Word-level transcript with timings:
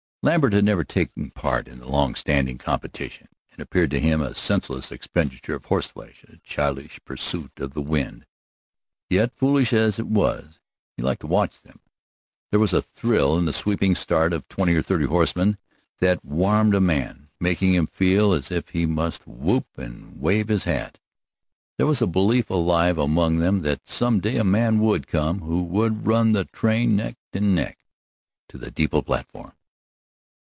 Lambert 0.23 0.53
never 0.53 0.81
had 0.81 0.89
taken 0.89 1.31
part 1.31 1.67
in 1.67 1.79
that 1.79 1.89
longstanding 1.89 2.59
competition. 2.59 3.27
It 3.53 3.59
appeared 3.59 3.89
to 3.89 3.99
him 3.99 4.21
a 4.21 4.35
senseless 4.35 4.91
expenditure 4.91 5.55
of 5.55 5.65
horseflesh, 5.65 6.23
a 6.25 6.37
childish 6.43 6.99
pursuit 7.05 7.53
of 7.57 7.73
the 7.73 7.81
wind. 7.81 8.27
Yet, 9.09 9.33
foolish 9.35 9.73
as 9.73 9.97
it 9.97 10.05
was, 10.05 10.59
he 10.95 11.01
liked 11.01 11.21
to 11.21 11.27
watch 11.27 11.59
them. 11.63 11.79
There 12.51 12.59
was 12.59 12.71
a 12.71 12.83
thrill 12.83 13.35
in 13.35 13.45
the 13.45 13.51
sweeping 13.51 13.95
start 13.95 14.31
of 14.31 14.47
twenty 14.47 14.75
or 14.75 14.83
thirty 14.83 15.05
horsemen 15.05 15.57
that 16.01 16.23
warmed 16.23 16.75
a 16.75 16.81
man, 16.81 17.29
making 17.39 17.73
him 17.73 17.87
feel 17.87 18.31
as 18.31 18.51
if 18.51 18.69
he 18.69 18.85
must 18.85 19.25
whoop 19.25 19.65
and 19.75 20.21
wave 20.21 20.49
his 20.49 20.65
hat. 20.65 20.99
There 21.77 21.87
was 21.87 21.99
a 21.99 22.05
belief 22.05 22.47
alive 22.51 22.99
among 22.99 23.39
them 23.39 23.63
that 23.63 23.89
some 23.89 24.19
day 24.19 24.37
a 24.37 24.43
man 24.43 24.77
would 24.81 25.07
come 25.07 25.39
who 25.41 25.63
would 25.63 26.05
run 26.05 26.33
the 26.33 26.45
train 26.45 26.95
neck 26.95 27.17
and 27.33 27.55
neck 27.55 27.79
to 28.49 28.59
the 28.59 28.69
depot 28.69 29.01
platform. 29.01 29.53